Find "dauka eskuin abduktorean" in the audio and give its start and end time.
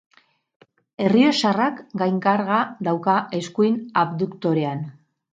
2.87-4.83